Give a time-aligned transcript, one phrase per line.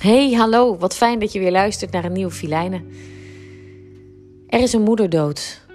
[0.00, 2.84] Hey, hallo, wat fijn dat je weer luistert naar een nieuwe Filijnen.
[4.46, 5.66] Er is een moeder dood.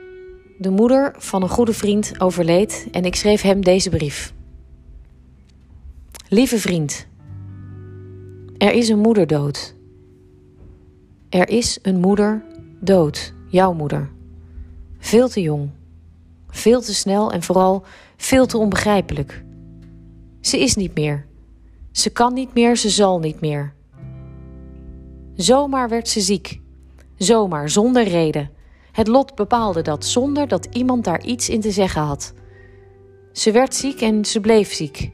[0.57, 4.33] De moeder van een goede vriend overleed en ik schreef hem deze brief.
[6.29, 7.07] Lieve vriend,
[8.57, 9.75] er is een moeder dood.
[11.29, 12.43] Er is een moeder
[12.79, 14.09] dood, jouw moeder.
[14.99, 15.69] Veel te jong,
[16.49, 17.83] veel te snel en vooral
[18.17, 19.43] veel te onbegrijpelijk.
[20.41, 21.25] Ze is niet meer.
[21.91, 23.74] Ze kan niet meer, ze zal niet meer.
[25.35, 26.61] Zomaar werd ze ziek.
[27.17, 28.49] Zomaar, zonder reden.
[28.91, 32.33] Het lot bepaalde dat zonder dat iemand daar iets in te zeggen had.
[33.31, 35.11] Ze werd ziek en ze bleef ziek.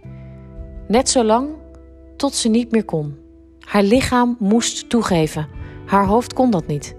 [0.87, 1.49] Net zo lang
[2.15, 3.17] tot ze niet meer kon.
[3.59, 5.47] Haar lichaam moest toegeven.
[5.85, 6.95] Haar hoofd kon dat niet.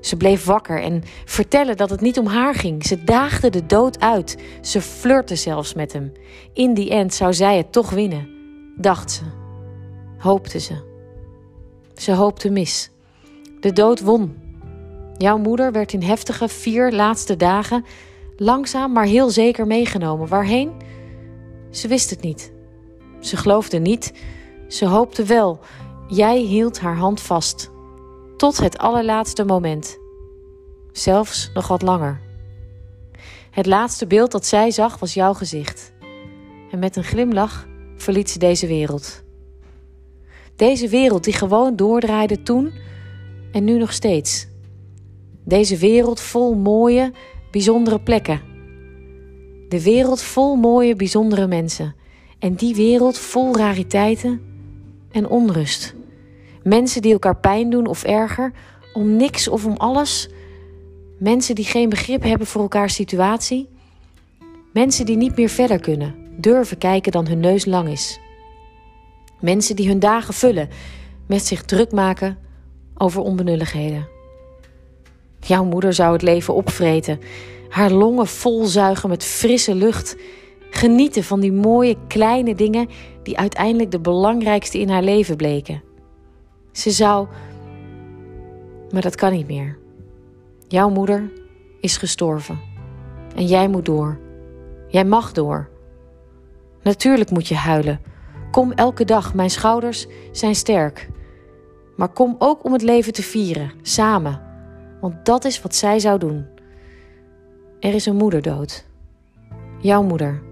[0.00, 2.84] Ze bleef wakker en vertellen dat het niet om haar ging.
[2.84, 4.38] Ze daagde de dood uit.
[4.60, 6.12] Ze flirte zelfs met hem.
[6.52, 8.28] In die end zou zij het toch winnen,
[8.76, 9.22] dacht ze.
[10.18, 10.97] Hoopte ze.
[11.98, 12.90] Ze hoopte mis.
[13.60, 14.36] De dood won.
[15.16, 17.84] Jouw moeder werd in heftige vier laatste dagen
[18.36, 20.28] langzaam maar heel zeker meegenomen.
[20.28, 20.72] Waarheen?
[21.70, 22.52] Ze wist het niet.
[23.20, 24.12] Ze geloofde niet.
[24.68, 25.60] Ze hoopte wel.
[26.08, 27.70] Jij hield haar hand vast.
[28.36, 29.98] Tot het allerlaatste moment.
[30.92, 32.20] Zelfs nog wat langer.
[33.50, 35.92] Het laatste beeld dat zij zag was jouw gezicht.
[36.70, 39.26] En met een glimlach verliet ze deze wereld.
[40.58, 42.72] Deze wereld die gewoon doordraaide toen
[43.52, 44.46] en nu nog steeds.
[45.44, 47.12] Deze wereld vol mooie,
[47.50, 48.40] bijzondere plekken.
[49.68, 51.94] De wereld vol mooie, bijzondere mensen.
[52.38, 54.40] En die wereld vol rariteiten
[55.10, 55.94] en onrust.
[56.62, 58.52] Mensen die elkaar pijn doen of erger,
[58.92, 60.28] om niks of om alles.
[61.18, 63.68] Mensen die geen begrip hebben voor elkaars situatie.
[64.72, 68.20] Mensen die niet meer verder kunnen, durven kijken dan hun neus lang is.
[69.40, 70.68] Mensen die hun dagen vullen
[71.26, 72.38] met zich druk maken
[72.94, 74.08] over onbenulligheden.
[75.40, 77.20] Jouw moeder zou het leven opvreten,
[77.68, 80.16] haar longen volzuigen met frisse lucht,
[80.70, 82.88] genieten van die mooie kleine dingen
[83.22, 85.82] die uiteindelijk de belangrijkste in haar leven bleken.
[86.72, 87.26] Ze zou.
[88.90, 89.78] Maar dat kan niet meer.
[90.68, 91.32] Jouw moeder
[91.80, 92.58] is gestorven.
[93.36, 94.18] En jij moet door.
[94.88, 95.68] Jij mag door.
[96.82, 98.00] Natuurlijk moet je huilen.
[98.50, 101.08] Kom elke dag, mijn schouders zijn sterk.
[101.96, 104.40] Maar kom ook om het leven te vieren, samen.
[105.00, 106.46] Want dat is wat zij zou doen.
[107.80, 108.86] Er is een moeder dood.
[109.80, 110.42] Jouw moeder.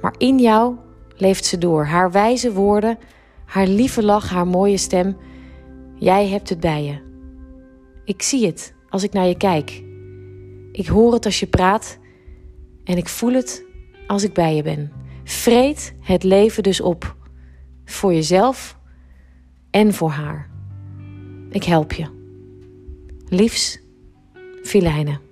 [0.00, 0.76] Maar in jou
[1.16, 1.84] leeft ze door.
[1.84, 2.98] Haar wijze woorden,
[3.44, 5.16] haar lieve lach, haar mooie stem.
[5.94, 6.98] Jij hebt het bij je.
[8.04, 9.82] Ik zie het als ik naar je kijk.
[10.72, 11.98] Ik hoor het als je praat
[12.84, 13.64] en ik voel het
[14.06, 14.92] als ik bij je ben.
[15.28, 17.16] Vreet het leven dus op.
[17.84, 18.78] Voor jezelf
[19.70, 20.50] en voor haar.
[21.50, 22.06] Ik help je.
[23.28, 23.80] Liefs,
[24.62, 25.25] Filijnen.